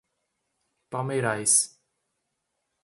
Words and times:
Palmeirais 0.89 1.77